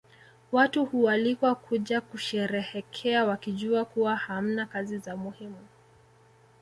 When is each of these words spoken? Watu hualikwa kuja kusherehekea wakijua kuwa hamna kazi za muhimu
Watu 0.51 0.85
hualikwa 0.85 1.55
kuja 1.55 2.01
kusherehekea 2.01 3.25
wakijua 3.25 3.85
kuwa 3.85 4.15
hamna 4.15 4.65
kazi 4.65 4.97
za 4.97 5.15
muhimu 5.17 5.67